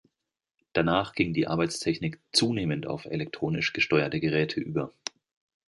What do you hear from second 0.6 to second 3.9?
Danach ging die Arbeitstechnik zunehmend auf elektronisch